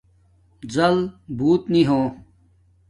زَل 0.73 0.97
بݸت 1.37 1.63
نی 1.73 1.81
ہو 1.89 2.01